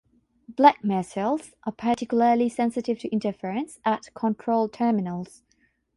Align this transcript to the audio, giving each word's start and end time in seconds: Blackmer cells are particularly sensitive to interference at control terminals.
Blackmer 0.51 1.05
cells 1.05 1.53
are 1.63 1.71
particularly 1.71 2.49
sensitive 2.49 2.97
to 3.01 3.09
interference 3.11 3.77
at 3.85 4.11
control 4.15 4.67
terminals. 4.67 5.43